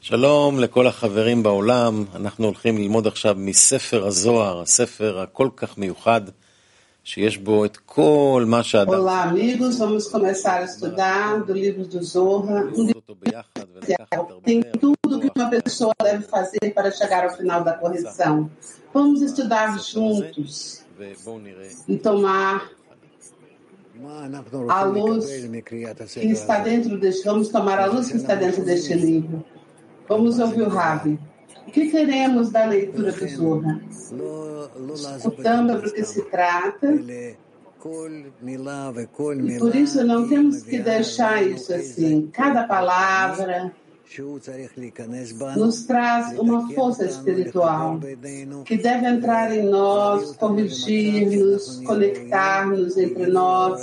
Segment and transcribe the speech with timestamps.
[0.00, 6.20] שלום לכל החברים בעולם, אנחנו הולכים ללמוד עכשיו מספר הזוהר, הספר הכל כך מיוחד,
[7.04, 8.92] שיש בו את כל מה שאדם...
[8.92, 9.78] Olá, amigos.
[9.78, 12.64] Vamos começar a estudar do livro do Zohar.
[12.64, 14.80] Um livro אותו ביחד ולקחת הרבה tem ערך.
[14.80, 18.50] tudo que uma pessoa deve fazer para chegar ao final da correção.
[18.94, 22.70] Vamos estudar juntos ובואו נראה e tomar
[23.94, 26.70] מה אנחנו a רוצים luz לקבל מקריאת que הספר está הזה?
[26.70, 27.24] dentro deste.
[27.24, 29.44] Vamos tomar a luz que está dentro deste livro.
[30.09, 31.19] Vamos ouvir o Rabi.
[31.67, 33.79] O que queremos da leitura do Zohar?
[35.17, 36.95] Escutando do que se trata.
[36.95, 37.37] E
[39.59, 42.27] por isso não temos que deixar isso assim.
[42.33, 43.71] Cada palavra
[45.55, 47.99] nos traz uma força espiritual
[48.65, 53.79] que deve entrar em nós, corrigir-nos, conectar-nos entre nós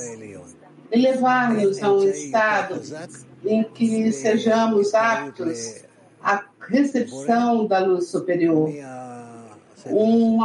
[0.93, 2.83] e levar-nos a um estado
[3.45, 5.86] em que sejamos aptos
[6.69, 8.71] recepção da luz superior,
[9.87, 10.39] um,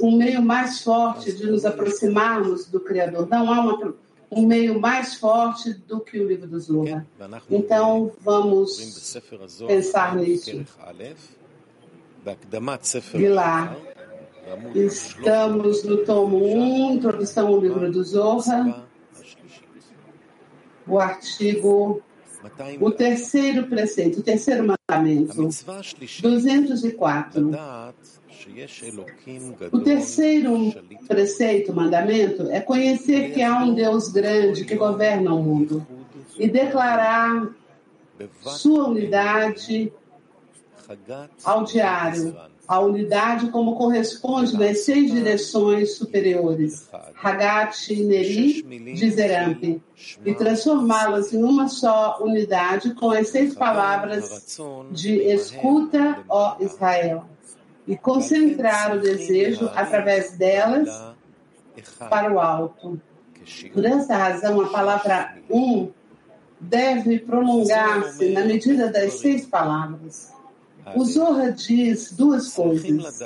[0.00, 3.28] um meio mais forte de nos aproximarmos do Criador.
[3.28, 3.94] Não há uma,
[4.30, 7.06] um meio mais forte do que o livro dos Lula.
[7.50, 10.64] Então, vamos então, pensar nisso.
[13.18, 13.76] Vilar,
[14.74, 18.86] estamos no tomo 1, introdução ao livro do Zorra,
[20.86, 22.02] o artigo
[22.80, 25.48] o terceiro preceito, o terceiro mandamento,
[26.22, 27.50] 204.
[29.72, 30.72] O terceiro
[31.08, 35.86] preceito, mandamento, é conhecer que há um Deus grande que governa o mundo
[36.38, 37.48] e declarar
[38.42, 39.92] sua unidade
[41.44, 46.88] ao diário, a unidade como corresponde nas seis direções superiores,
[47.22, 48.62] Hagati, Neri,
[48.94, 49.80] Dizerampi,
[50.24, 54.58] e transformá-las em uma só unidade com as seis palavras
[54.90, 57.24] de escuta, ó Israel,
[57.86, 60.88] e concentrar o desejo através delas
[62.10, 63.00] para o alto.
[63.72, 65.90] Por essa razão, a palavra um
[66.58, 70.35] deve prolongar-se na medida das seis palavras.
[70.94, 73.20] O Zohar diz duas coisas.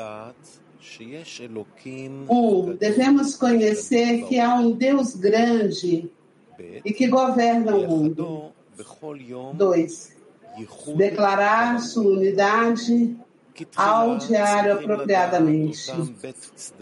[2.29, 6.11] Um, devemos conhecer que há um Deus grande
[6.85, 8.53] e que governa o mundo.
[9.55, 10.17] Dois,
[10.97, 13.17] declarar sua unidade
[13.77, 15.93] ao diário apropriadamente.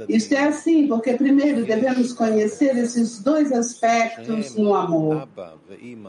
[0.09, 5.29] Isto é assim, porque primeiro devemos conhecer esses dois aspectos no amor,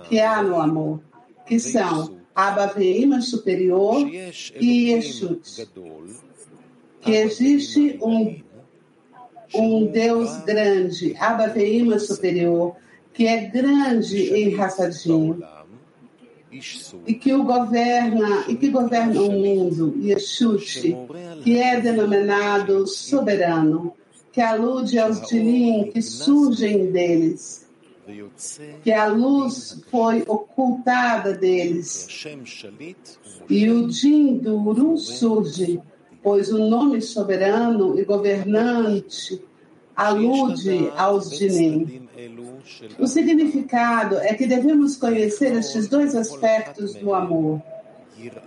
[0.07, 1.01] que há no amor,
[1.45, 4.07] que são Abba Veima é superior
[4.59, 5.67] e Yeshut,
[7.01, 8.41] que existe um,
[9.53, 12.75] um Deus grande, Abba Veima é superior,
[13.13, 15.39] que é grande em Hassadim.
[17.05, 20.97] E que o governa e que governa o mundo, Yeshut,
[21.43, 23.93] que é denominado soberano,
[24.31, 27.68] que alude aos dinim que surgem deles
[28.83, 32.07] que a luz foi ocultada deles.
[33.49, 35.81] E o Din do Uru surge,
[36.21, 39.41] pois o nome soberano e governante
[39.95, 42.07] alude aos Dinim.
[42.97, 47.61] O significado é que devemos conhecer estes dois aspectos do amor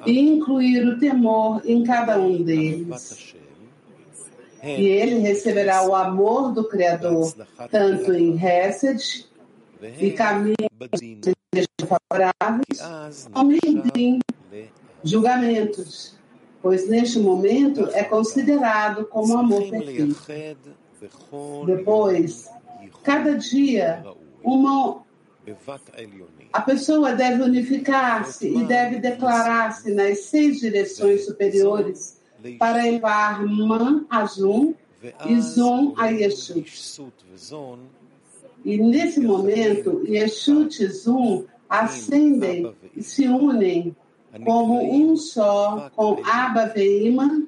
[0.07, 3.35] e incluir o temor em cada um deles.
[4.63, 7.35] E ele receberá o amor do Criador,
[7.71, 9.27] tanto em Hesed
[9.99, 10.57] e caminhos
[11.55, 12.79] sejam favoráveis,
[13.93, 14.25] tempo
[15.03, 16.15] julgamentos,
[16.61, 20.17] pois neste momento é considerado como amor perfeito.
[21.67, 22.49] Depois,
[23.03, 24.05] cada dia,
[24.43, 25.03] uma
[26.53, 32.21] a pessoa deve unificar-se e deve declarar-se nas seis direções superiores
[32.59, 34.75] para elevar Man a Jun
[35.27, 36.71] e Zon a Yeshut.
[38.65, 43.97] E nesse momento, Yeshut e Zum ascendem e se unem
[44.45, 47.43] como um só com Abba Veima,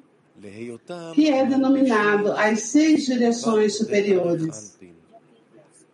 [1.15, 4.79] que é denominado as seis direções superiores,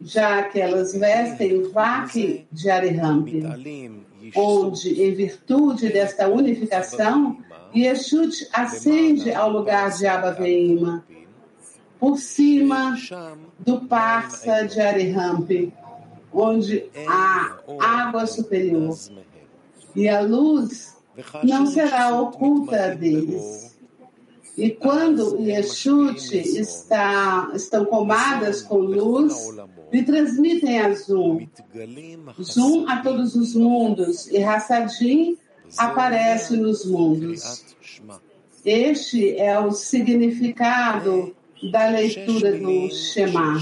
[0.00, 3.28] já que elas vestem o Vak de Arihamp,
[4.34, 7.38] onde, em virtude desta unificação,
[7.74, 11.04] Yeshut ascende ao lugar de Abba Veima
[12.00, 12.96] por cima
[13.58, 15.50] do Parsa de Arihamp,
[16.32, 18.96] onde há água superior,
[19.94, 20.96] e a luz
[21.44, 23.78] não será oculta deles.
[24.56, 29.34] E quando Yeshut está, estão comadas com luz,
[29.92, 31.46] lhe transmitem a Zoom,
[32.42, 35.36] Zoom a todos os mundos, e Hassadim
[35.76, 37.64] aparece nos mundos.
[38.64, 43.60] Este é o significado da leitura do Shema.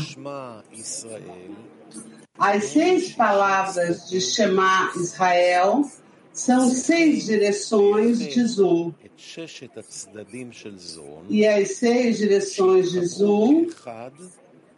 [2.38, 5.84] As seis palavras de Shema Israel
[6.32, 8.92] são seis direções de Zoom.
[11.28, 13.66] E as seis direções de Zoom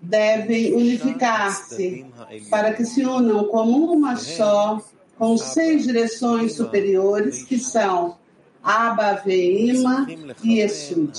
[0.01, 2.07] devem unificar-se
[2.49, 4.81] para que se unam como uma só,
[5.19, 8.17] com seis direções superiores que são
[8.63, 10.07] Abba, Veima
[10.43, 11.13] e Esud.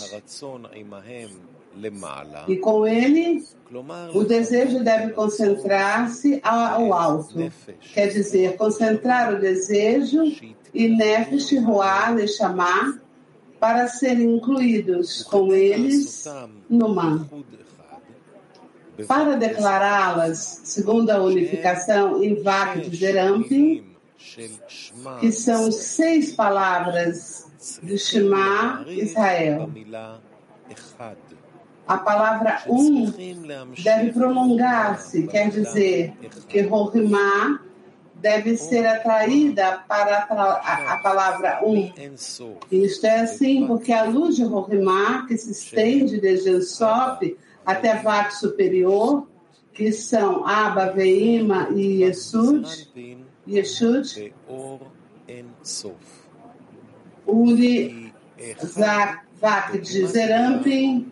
[2.47, 3.43] E com ele,
[4.13, 7.51] o desejo deve concentrar-se ao alto.
[7.93, 10.23] Quer dizer, concentrar o desejo
[10.73, 12.99] e Nefesh, Ruah, Nechamá,
[13.59, 16.25] para serem incluídos com eles
[16.69, 17.29] no Man.
[19.07, 23.07] Para declará-las, segundo a unificação em Vak de
[25.19, 27.47] que são seis palavras
[27.81, 29.69] de Shema Israel.
[31.87, 33.11] A palavra um
[33.83, 36.13] deve prolongar-se, quer dizer
[36.47, 37.59] que Rohimá
[38.21, 41.91] deve ser atraída para a, a palavra um.
[42.71, 47.35] Isto é assim porque a luz de Rohimá, que se estende desde Sof
[47.65, 49.27] até Vak superior,
[49.73, 52.89] que são Abba, Veima e Yesud,
[53.47, 54.33] Yeshud,
[57.25, 58.13] Uri,
[59.41, 61.11] Vak de Zerampim,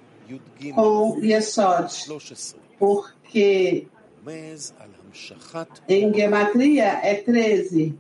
[0.74, 1.92] com Yesod,
[2.78, 3.88] porque
[5.88, 7.96] em Gematria é 13,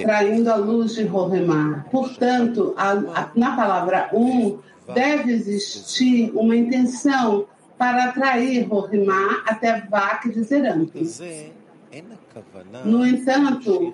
[0.00, 1.84] atraindo a luz de Rohemá.
[1.90, 4.58] Portanto, a, a, na palavra um,
[4.94, 11.04] deve existir uma intenção para atrair Rohemá até Vak de Zerampi.
[12.84, 13.92] No entanto,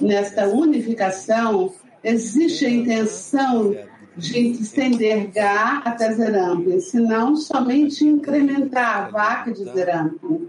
[0.00, 3.76] nesta unificação, existe a intenção
[4.16, 10.48] de estender Gá até Zerampi, senão somente incrementar Vak de Zerampi,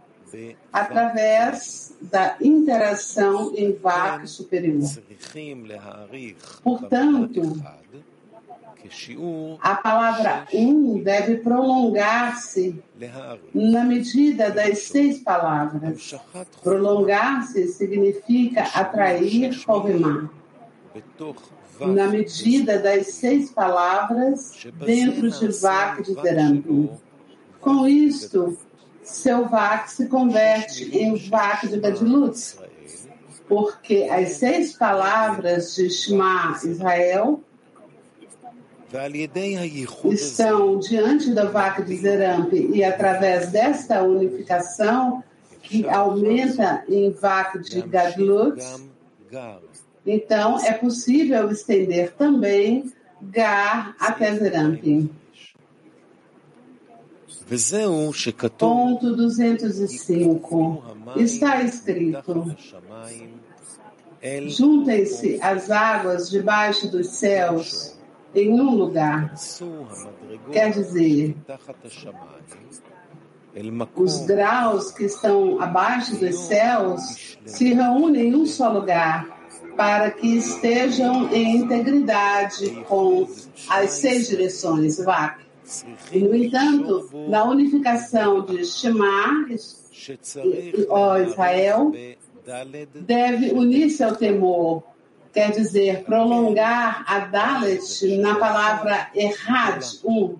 [0.71, 4.89] através da interação em Vak superior.
[6.63, 7.41] Portanto,
[9.61, 12.81] a palavra um deve prolongar-se
[13.53, 16.15] na medida das seis palavras.
[16.63, 20.29] Prolongar-se significa atrair, formar.
[21.87, 24.53] Na medida das seis palavras
[24.85, 26.89] dentro de Vak de Zerampi.
[27.59, 28.57] Com isto,
[29.03, 32.55] seu Vak se converte em Vak de Gadilut,
[33.47, 37.41] porque as seis palavras de Shema Israel
[40.05, 45.23] estão diante da vaca de Zerampi e através desta unificação
[45.63, 48.61] que aumenta em vaca de Gadlut,
[50.05, 55.11] então é possível estender também Gar até Zerampi.
[58.65, 60.83] Ponto 205.
[61.17, 62.55] Está escrito:
[64.47, 67.95] Juntem-se as águas debaixo dos céus
[68.33, 69.35] em um lugar.
[70.51, 71.35] Quer dizer,
[73.95, 79.40] os graus que estão abaixo dos céus se reúnem em um só lugar
[79.81, 83.27] para que estejam em integridade com
[83.67, 85.43] as seis direções VAC.
[86.11, 89.47] E, no entanto, na unificação de Shema,
[90.87, 91.91] ó Israel,
[92.93, 94.83] deve unir-se ao temor,
[95.33, 100.37] quer dizer, prolongar a Dalet na palavra Errad, um.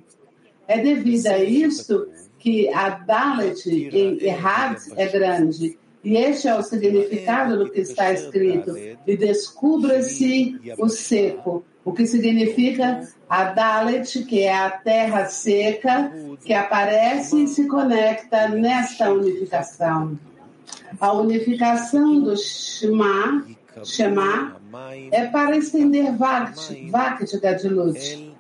[0.68, 5.80] É devido a isto que a Dalet em Errad é grande.
[6.03, 8.75] E este é o significado do que está escrito.
[8.77, 16.12] E descubra-se o seco, o que significa a Dalet, que é a terra seca,
[16.43, 20.17] que aparece e se conecta nesta unificação.
[21.00, 23.46] A unificação do Shema,
[23.84, 24.58] Shema
[25.12, 28.31] é para estender Vakt, Vakt Gadilut.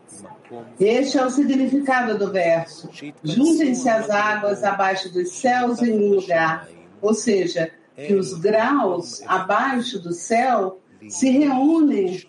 [0.79, 2.89] Este é o significado do verso.
[3.23, 6.67] Juntem-se as águas abaixo dos céus em um lugar.
[7.01, 10.79] Ou seja, que os graus abaixo do céu
[11.09, 12.23] se reúnem,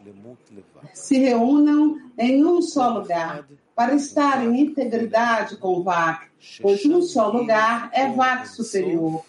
[0.93, 6.29] se reúnam em um só lugar, para estar em integridade com o VAC,
[6.61, 9.25] pois um só lugar é VAC superior.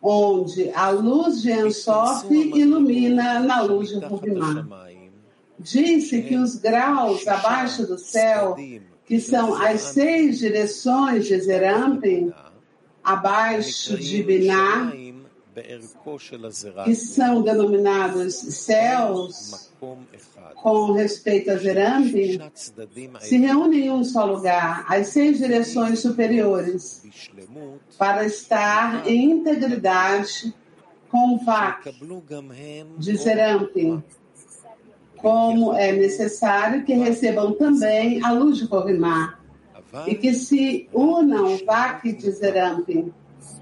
[0.00, 4.66] Onde a luz de Ensof ilumina na luz de Rubimá.
[5.58, 8.54] Disse que os graus abaixo do céu,
[9.06, 12.32] que são as seis direções de Zerampim,
[13.04, 14.92] abaixo de Biná,
[16.84, 19.70] que são denominados céus
[20.56, 22.40] com respeito a Zerambi,
[23.20, 27.02] se reúnem em um só lugar, as seis direções superiores,
[27.98, 30.54] para estar em integridade
[31.10, 31.94] com o VAC
[32.98, 34.02] de Zerambi,
[35.18, 39.38] como é necessário que recebam também a luz de Korimá,
[40.06, 43.12] e que se unam VAC de Zerambi,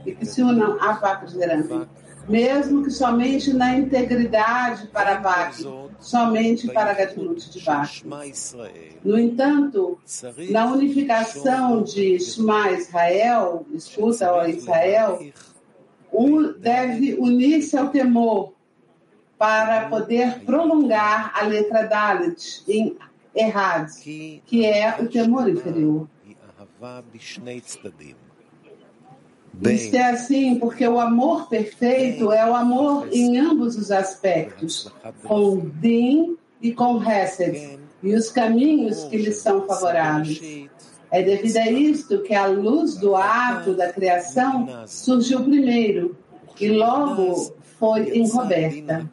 [0.06, 1.88] e que se unam a VAC de Zerambi
[2.28, 5.56] mesmo que somente na integridade para Vac,
[5.98, 8.02] somente para a Gatlut de Vac.
[9.04, 9.98] No entanto,
[10.50, 15.18] na unificação de Shema Israel, escuta, ó Israel,
[16.12, 18.52] um deve unir-se ao temor
[19.38, 22.96] para poder prolongar a letra Dalit em
[23.34, 23.90] Errad,
[24.46, 26.06] que é o temor inferior.
[29.70, 34.90] Isso é assim porque o amor perfeito é o amor em ambos os aspectos,
[35.22, 40.68] com Din e com Hesed, e os caminhos que lhes são favoráveis.
[41.10, 46.16] É devido a isto que a luz do ato da criação surgiu primeiro
[46.58, 49.10] e logo foi encoberta.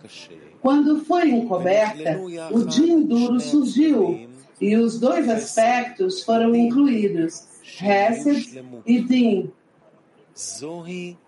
[0.62, 2.20] Quando foi encoberta,
[2.52, 4.30] o Din duro surgiu
[4.62, 7.49] e os dois aspectos foram incluídos,
[7.82, 9.52] Hesed e Din,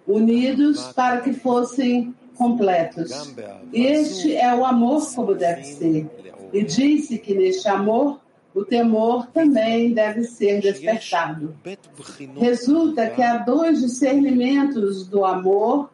[0.08, 3.34] unidos para que fossem completos.
[3.74, 6.10] Este é o amor como deve ser.
[6.54, 8.20] E disse que neste amor
[8.54, 11.56] o temor também deve ser despertado.
[12.36, 15.90] Resulta que há dois discernimentos do amor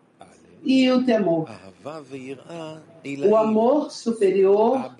[0.64, 1.50] e o temor.
[3.30, 4.92] O amor superior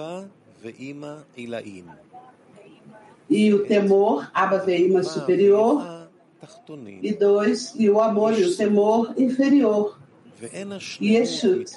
[3.30, 6.10] e o temor, Abba Veima superior,
[7.02, 10.00] e dois, e o amor e o temor inferior.
[11.02, 11.72] Yeshut.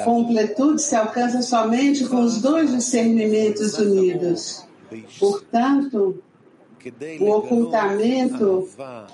[0.00, 4.66] A completude se alcança somente com os dois discernimentos unidos.
[5.18, 6.22] Portanto,
[7.20, 8.68] o ocultamento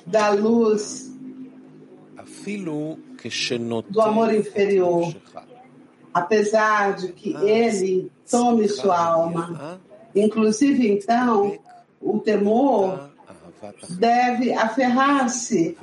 [0.07, 1.11] da luz
[3.91, 5.15] do amor inferior,
[6.13, 9.81] apesar de que ele tome sua alma,
[10.15, 11.59] Inclusive, então,
[12.01, 13.11] o temor
[13.91, 15.77] deve aferrar-se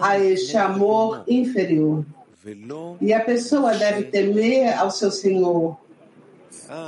[0.00, 2.04] a este amor inferior.
[3.00, 5.76] E a pessoa deve temer ao seu Senhor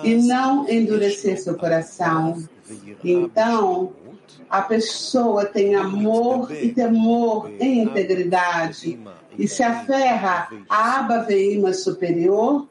[0.04, 2.42] e não endurecer seu coração.
[3.04, 3.92] Então,
[4.48, 8.98] a pessoa tem amor e temor em integridade.
[9.38, 12.66] E se aferra à Abba Veima superior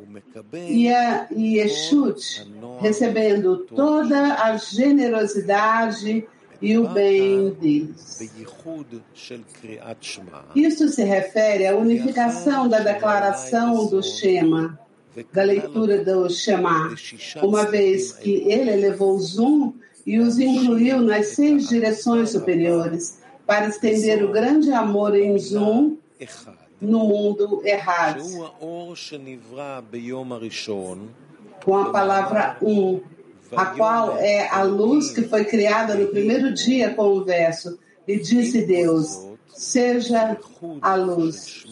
[0.53, 2.45] e a Yeshut,
[2.79, 6.27] recebendo toda a generosidade
[6.61, 8.19] e o bem deles.
[10.55, 14.77] Isso se refere à unificação da declaração do Shema,
[15.31, 16.95] da leitura do Shema,
[17.41, 19.73] uma vez que ele elevou zoom
[20.07, 25.97] e os incluiu nas seis direções superiores, para estender o grande amor em zoom
[26.79, 28.23] no mundo errado.
[31.65, 33.01] Com a palavra um,
[33.53, 37.77] a qual é a luz que foi criada no primeiro dia com o verso.
[38.07, 40.37] E disse Deus: seja
[40.81, 41.65] a luz.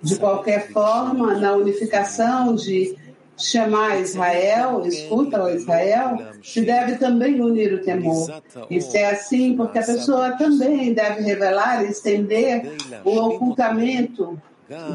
[0.00, 2.96] De qualquer forma, na unificação de
[3.40, 8.42] chamar Israel, escuta o Israel, se deve também unir o temor.
[8.70, 12.72] Isso é assim porque a pessoa também deve revelar e estender
[13.04, 14.40] o ocultamento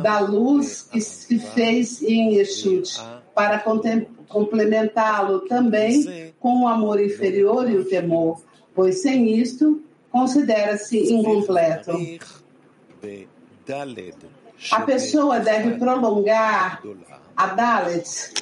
[0.02, 2.98] da luz que se fez em Yeshut,
[3.34, 3.64] para
[4.28, 8.42] complementá-lo também com o amor inferior e o temor,
[8.74, 11.92] pois sem isto considera-se incompleto.
[14.72, 16.82] A pessoa deve prolongar
[17.36, 18.34] a Dalet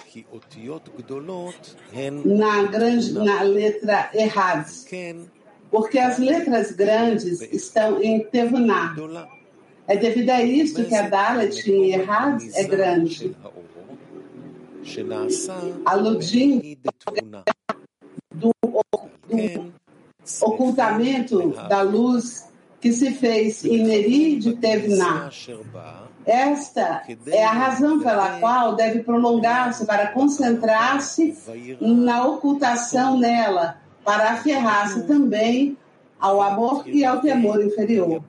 [2.25, 4.65] na, grande, na letra errada,
[5.72, 8.96] porque as letras grandes estão em Tevuná.
[9.88, 13.36] É devido a isso que a Dalet em Errad é grande,
[15.86, 16.63] aludindo
[18.34, 19.74] do, do
[20.41, 22.52] ocultamento da luz
[22.83, 25.31] que se fez em Neri de Tevná.
[26.25, 31.33] Esta é a razão pela qual deve prolongar-se para concentrar-se
[31.79, 35.77] na ocultação nela, para aferrar-se também
[36.19, 38.21] ao amor e ao temor inferior.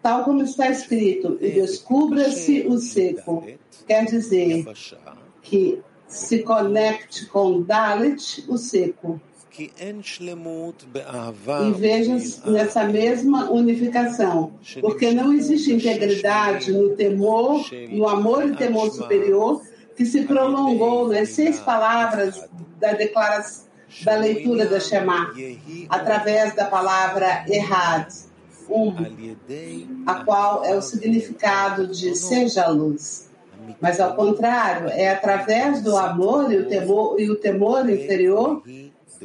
[0.00, 3.46] Tal como está escrito, e descubra-se o seco,
[3.86, 4.64] quer dizer
[5.42, 5.78] que
[6.08, 9.20] se conecte com Dalit, o seco.
[11.68, 12.16] E veja
[12.46, 19.62] nessa mesma unificação, porque não existe integridade no temor, no amor e temor superior
[19.96, 22.48] que se prolongou nas seis palavras
[22.80, 23.72] da declaração
[24.04, 25.32] da leitura da Shema,
[25.88, 28.08] através da palavra errad,
[28.68, 28.94] um,
[30.06, 33.30] a qual é o significado de seja a luz.
[33.80, 38.62] Mas ao contrário, é através do amor e o temor, e o temor inferior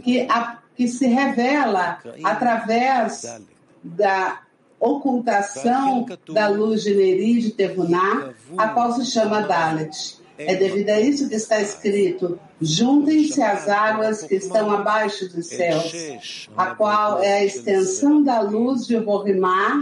[0.04, 3.40] que, a, que se revela através
[3.84, 4.42] da
[4.80, 10.18] ocultação da luz de Neri de Tevuná, a qual se chama Dalet.
[10.38, 16.48] É devido a isso que está escrito: juntem-se as águas que estão abaixo dos céus,
[16.56, 19.82] a qual é a extensão da luz de Borimá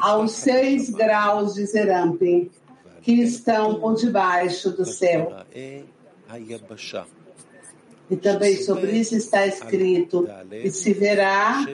[0.00, 2.50] aos seis graus de Zerampim,
[3.02, 5.32] que estão por debaixo do céu.
[8.10, 11.64] E também sobre isso está escrito: e se verá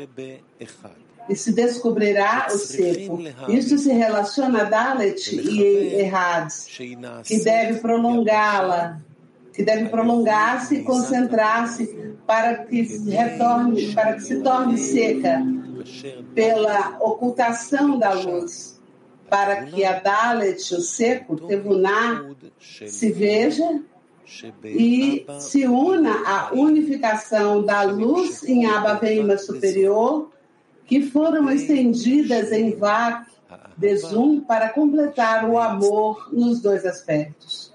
[1.31, 3.21] e se descobrirá o seco.
[3.49, 5.63] Isso se relaciona a Dalet e
[6.01, 6.51] Errad,
[7.25, 9.01] que deve prolongá-la,
[9.53, 15.41] que deve prolongar-se e concentrar-se para que retorne, para que se torne seca
[16.35, 18.81] pela ocultação da luz,
[19.29, 22.25] para que a Dalet, o seco, Tevuná,
[22.59, 23.81] se veja
[24.64, 30.32] e se una à unificação da luz em Abaveima superior
[30.88, 33.28] que foram estendidas em VAC
[33.78, 37.72] de Zoom para completar o amor nos dois aspectos.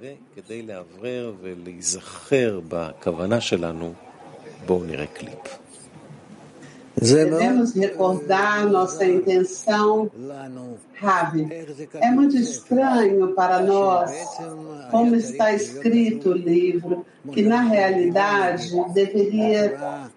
[0.00, 3.92] וכדי לאוורר ולהיזכר בכוונה שלנו,
[4.66, 5.63] בואו נראה קליפ.
[7.01, 10.09] Devemos recordar nossa intenção,
[10.93, 11.47] Ravi.
[11.95, 14.11] É muito estranho para nós
[14.89, 20.09] como está escrito o livro, que na realidade deveria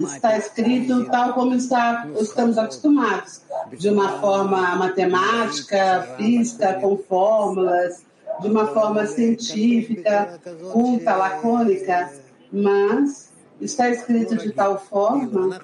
[0.00, 3.42] está escrito tal como está, estamos acostumados,
[3.78, 8.04] de uma forma matemática, física, com fórmulas,
[8.40, 10.40] de uma forma científica,
[10.72, 12.10] culta, lacônica,
[12.50, 13.29] mas
[13.60, 15.58] está escrito de tal forma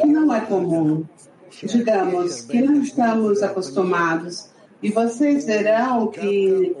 [0.00, 1.04] que não é comum.
[1.62, 4.50] Digamos que não estamos acostumados.
[4.82, 6.76] E vocês verão que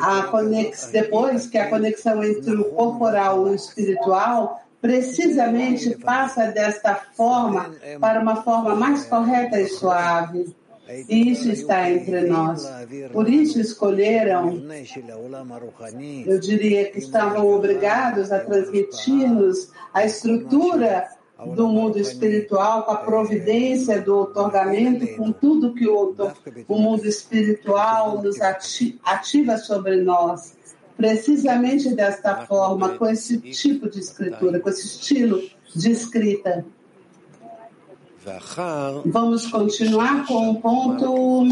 [0.00, 0.90] a conex...
[0.90, 8.20] depois que a conexão entre o corporal e o espiritual precisamente passa desta forma para
[8.20, 10.54] uma forma mais correta e suave.
[11.08, 12.68] Isso está entre nós.
[13.12, 14.62] Por isso escolheram,
[16.26, 21.08] eu diria que estavam obrigados a transmitir-nos a estrutura
[21.54, 26.14] do mundo espiritual, com a providência do otorgamento, com tudo que o,
[26.66, 30.54] o mundo espiritual nos ativa sobre nós.
[30.96, 35.42] Precisamente desta forma, com esse tipo de escritura, com esse estilo
[35.74, 36.64] de escrita.
[39.06, 41.44] Vamos continuar com o ponto.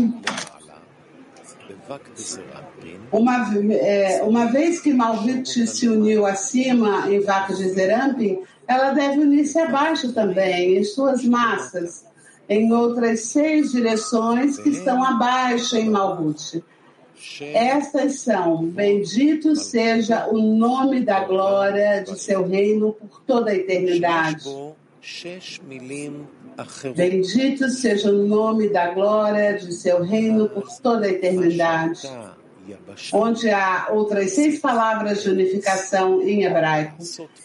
[3.12, 9.20] Uma, é, uma vez que Malvit se uniu acima em Vaca de Zerampin, ela deve
[9.20, 12.04] unir-se abaixo também, em suas massas,
[12.48, 16.62] em outras seis direções que estão abaixo em Malvut.
[17.40, 24.44] Estas são: Bendito seja o nome da glória de seu reino por toda a eternidade.
[26.96, 32.08] Bendito seja o nome da glória de seu reino por toda a eternidade.
[33.12, 36.96] Onde há outras seis palavras de unificação em hebraico.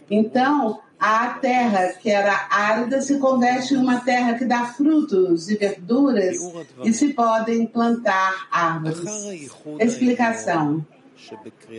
[0.10, 5.56] Então, a terra que era árida se converte em uma terra que dá frutos e
[5.56, 6.38] verduras
[6.84, 9.52] e se podem plantar árvores.
[9.80, 10.86] Explicação.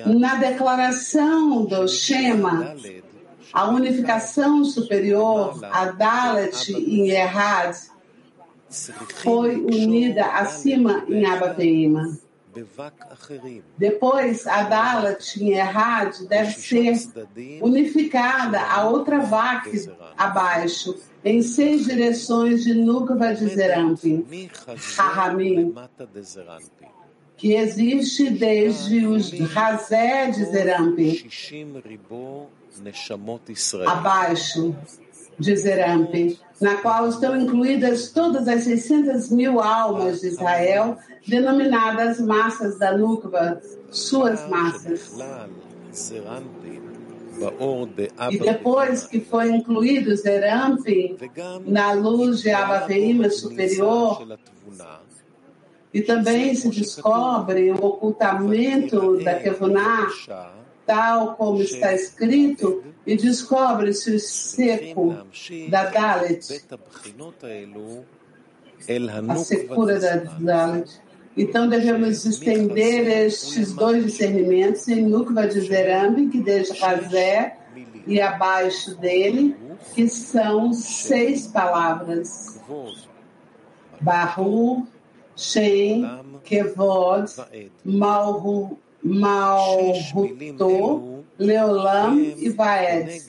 [0.05, 2.77] Na declaração do Shema,
[3.53, 7.77] a unificação superior, a Dalet em Erhad,
[9.23, 12.19] foi unida acima em Abaveima.
[13.79, 16.95] Depois, a Dalat em Erhad deve ser
[17.61, 24.51] unificada a outra Vak abaixo, em seis direções de Nukva de Zerampim,
[24.97, 25.75] Rahamim,
[27.41, 31.27] que existe desde os Razé de Zerampim,
[33.87, 34.77] abaixo
[35.39, 42.79] de Zerampim, na qual estão incluídas todas as 600 mil almas de Israel, denominadas massas
[42.79, 43.59] da Nukva,
[43.91, 45.11] suas massas.
[48.31, 51.17] E depois que foi incluído Zerampim
[51.65, 54.29] na luz de Abaveima superior,
[55.93, 60.09] e também se descobre o ocultamento da Kevuná,
[60.87, 65.17] tal como está escrito, e descobre-se o seco
[65.69, 66.65] da Dalet,
[69.29, 71.01] a secura da Dalet.
[71.37, 77.57] Então devemos estender estes dois discernimentos em Nukva de Zerambi, que desde Razé
[78.07, 79.57] e abaixo dele,
[79.95, 82.61] que são seis palavras.
[84.01, 84.87] Baru,
[85.41, 86.05] Shem,
[86.45, 87.33] Kevod,
[87.83, 90.61] Malhu, Malhuto,
[91.39, 93.23] Leolam e Vaed.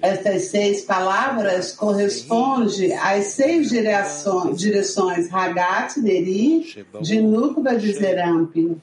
[0.00, 6.64] Estas seis palavras correspondem às seis direções, direções Hagat, Neri,
[7.02, 8.74] de Nukba de Zerampi.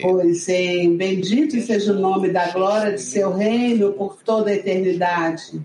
[0.00, 5.60] Pois em bendito seja o nome da glória de seu reino por toda a eternidade.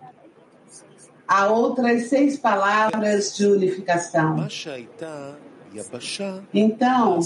[1.27, 4.47] Há outras seis palavras de unificação.
[6.53, 7.19] Então,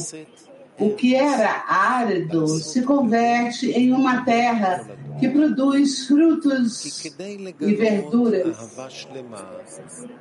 [0.79, 4.87] o que era árido se converte em uma terra
[5.19, 7.05] que produz frutos
[7.59, 8.57] e verduras.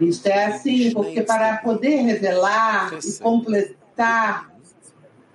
[0.01, 4.53] Isto é assim, porque para poder revelar e completar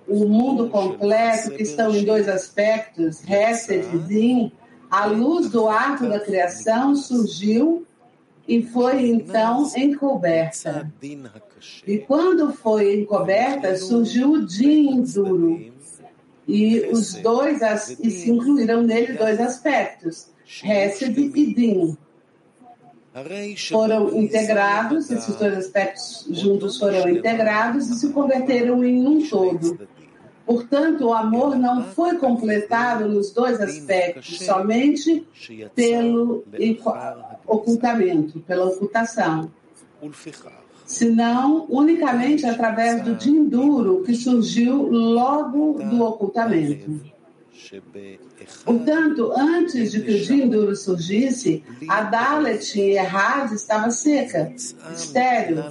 [0.06, 4.52] o mundo completo, que estão em dois aspectos, Hesed e Din,
[4.90, 7.86] a luz do ato da criação surgiu
[8.46, 10.92] e foi então encoberta.
[11.86, 15.72] E quando foi encoberta, surgiu o Din duro.
[16.46, 17.60] E os dois,
[18.00, 20.28] e se incluíram nele dois aspectos,
[20.62, 21.96] Hesed e Din.
[23.70, 29.88] Foram integrados, esses dois aspectos juntos foram integrados e se converteram em um todo.
[30.44, 35.26] Portanto, o amor não foi completado nos dois aspectos, somente
[35.74, 36.44] pelo
[37.46, 39.50] ocultamento, pela ocultação.
[40.84, 47.00] Senão, unicamente através do dinduro que surgiu logo do ocultamento.
[48.64, 54.52] Portanto, antes de que o dinduro surgisse, a Dalet em Errad estava seca,
[54.92, 55.62] estéril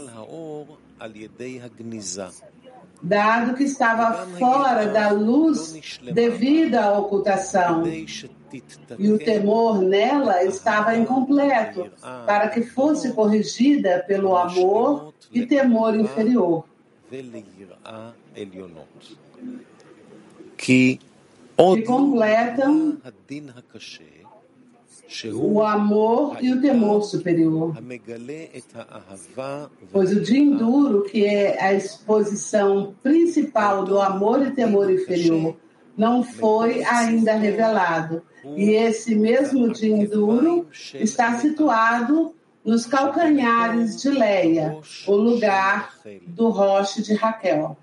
[3.03, 7.83] dado que estava fora da luz devido à ocultação.
[8.97, 11.91] E o temor nela estava incompleto,
[12.25, 16.63] para que fosse corrigida pelo amor e temor inferior.
[20.55, 20.99] Que
[21.85, 22.97] completam
[25.33, 27.77] o amor e o temor superior.
[29.91, 35.55] Pois o din duro, que é a exposição principal do amor e temor inferior,
[35.95, 38.23] não foi ainda revelado.
[38.55, 45.93] E esse mesmo din duro está situado nos calcanhares de Leia, o lugar
[46.27, 47.77] do roche de Raquel.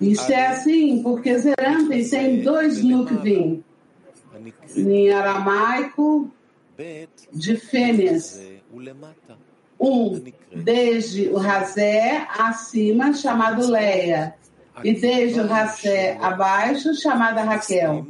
[0.00, 3.62] Isso é assim, porque Zerampin tem dois nukvim.
[4.76, 6.30] Em aramaico,
[7.32, 8.40] de fêmeas.
[9.78, 10.22] Um,
[10.54, 14.34] desde o Razé acima, chamado Leia.
[14.84, 18.06] E desde o Razé abaixo, chamada Raquel.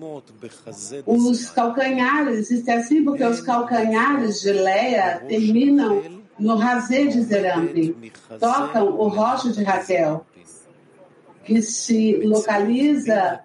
[1.06, 6.02] Os calcanhares, isso é assim porque os calcanhares de Leia terminam
[6.36, 7.94] no Razé de Zerampin.
[8.40, 10.26] Tocam o rocha de Raquel
[11.46, 13.40] que se localiza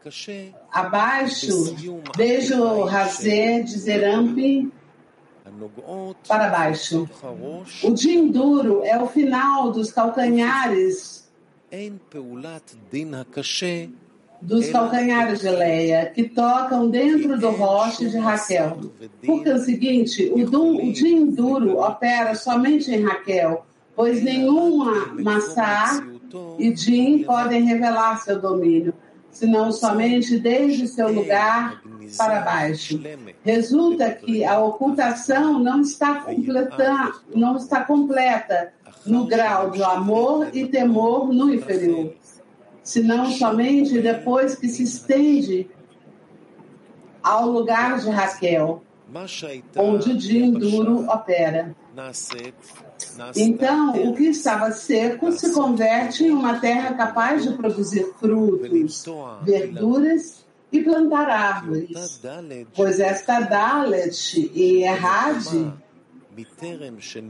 [0.71, 1.75] abaixo,
[2.17, 4.71] desde o de Zerampi
[6.27, 7.07] para baixo.
[7.83, 11.29] O dinduro é o final dos calcanhares
[14.41, 18.91] dos calcanhares de Leia, que tocam dentro do roche de Raquel.
[19.23, 23.63] Porque é o seguinte, o, dum, o dinduro opera somente em Raquel,
[23.95, 26.03] pois nenhuma massá
[26.57, 28.93] e Jin podem revelar seu domínio,
[29.29, 31.81] senão somente desde seu lugar
[32.17, 33.01] para baixo.
[33.43, 38.73] Resulta que a ocultação não está completa, não está completa
[39.05, 42.13] no grau de amor e temor no inferior,
[42.83, 45.69] senão somente depois que se estende
[47.23, 48.83] ao lugar de Raquel,
[49.75, 51.75] onde o Jin duro opera.
[53.35, 59.05] Então, o que estava seco se converte em uma terra capaz de produzir frutos,
[59.43, 62.21] verduras e plantar árvores.
[62.75, 65.45] Pois esta Dalet e Errad,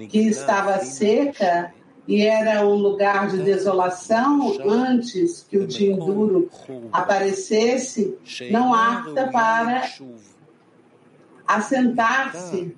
[0.10, 1.74] que estava seca
[2.08, 6.50] e era um lugar de desolação antes que o Tinduro
[6.92, 8.18] aparecesse,
[8.50, 9.84] não apta para
[11.48, 12.76] assentar-se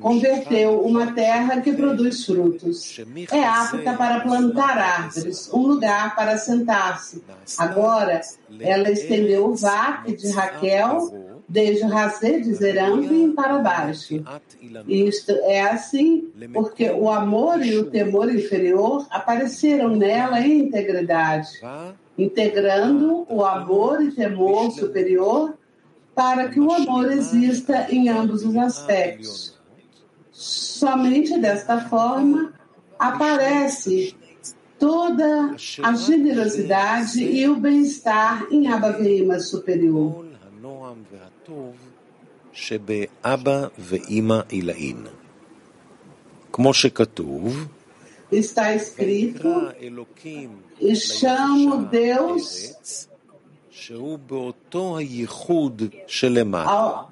[0.00, 2.98] converteu uma terra que produz frutos.
[3.30, 7.22] É apta para plantar árvores, um lugar para sentar-se.
[7.56, 8.20] Agora,
[8.60, 14.22] ela estendeu o vaque de Raquel desde o Razê de Zerampim para baixo.
[14.86, 21.48] Isto é assim porque o amor e o temor inferior apareceram nela em integridade,
[22.18, 25.57] integrando o amor e temor superior
[26.18, 29.56] para que o amor exista em ambos os aspectos.
[30.32, 32.52] Somente desta forma
[32.98, 34.16] aparece
[34.80, 40.26] toda a generosidade e o bem-estar em Abba Veima superior.
[48.32, 49.72] Está escrito,
[50.80, 53.08] e chamo Deus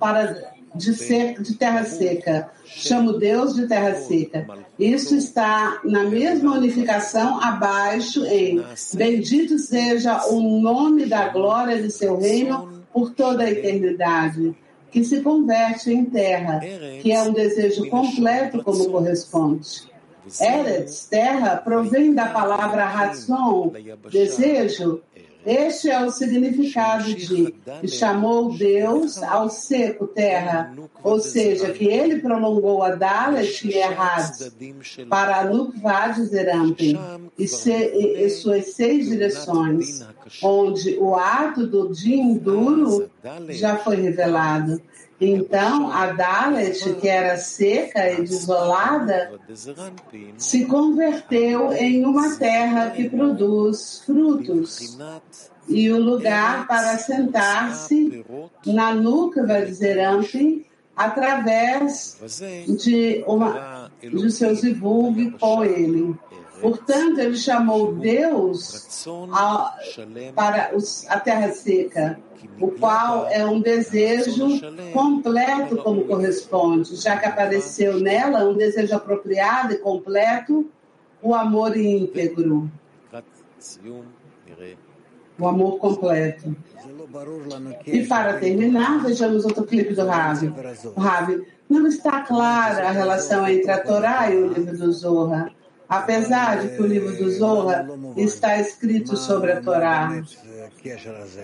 [0.01, 2.51] para de, ser, de terra seca.
[2.65, 4.47] Chamo Deus de terra seca.
[4.79, 8.63] Isso está na mesma unificação abaixo em
[8.95, 14.55] Bendito seja o nome da glória de seu reino por toda a eternidade,
[14.91, 16.61] que se converte em terra,
[17.01, 19.87] que é um desejo completo como corresponde.
[20.41, 23.73] Eretz, terra, provém da palavra ração,
[24.11, 25.01] desejo.
[25.47, 32.21] Este é o significado de que chamou Deus ao seco terra, ou seja, que ele
[32.21, 34.33] prolongou a Dalet e Erhad
[35.09, 36.99] para a Nukva de Zerampim
[37.39, 40.05] e, e, e suas seis direções,
[40.43, 43.11] onde o ato do Din duro
[43.49, 44.81] já foi revelado.
[45.21, 49.33] Então, a Dalet, que era seca e desolada,
[50.37, 54.99] se converteu em uma terra que produz frutos.
[55.69, 58.25] E o lugar para sentar-se
[58.67, 62.19] na Nukva de Zerampim através
[62.67, 66.15] de, uma, de seu zivug com ele.
[66.61, 69.77] Portanto, ele chamou Deus a,
[70.35, 72.19] para os, a terra seca,
[72.61, 74.49] o qual é um desejo
[74.93, 80.71] completo, como corresponde, já que apareceu nela um desejo apropriado e completo,
[81.23, 82.71] o amor íntegro,
[85.39, 86.57] o amor completo.
[87.87, 90.53] E para terminar, vejamos outro clipe do Ravi.
[90.95, 95.53] O Ravi, não está clara a relação entre a Torá e o livro do Zohar.
[95.89, 100.23] Apesar de que o livro do Zohar está escrito sobre a Torá,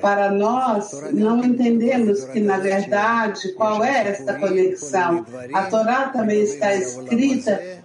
[0.00, 5.24] para nós não entendemos que, na verdade, qual é esta conexão.
[5.52, 7.81] A Torá também está escrita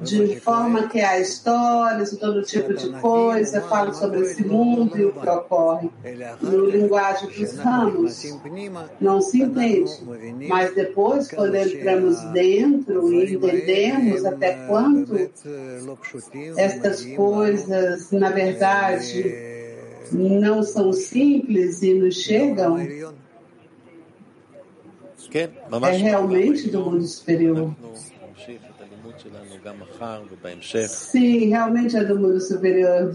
[0.00, 5.12] de forma que há histórias, todo tipo de coisa, fala sobre esse mundo e o
[5.12, 5.90] que ocorre.
[6.40, 8.22] No linguagem dos ramos,
[9.00, 9.92] não se entende.
[10.48, 15.14] Mas depois, quando entramos dentro e entendemos até quanto
[16.56, 19.34] estas coisas, na verdade,
[20.12, 23.10] não são simples e nos chegam, é
[25.96, 27.74] realmente do mundo superior.
[30.88, 33.12] Sim, realmente é do mundo superior.